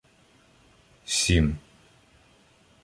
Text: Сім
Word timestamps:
Сім 1.15 1.45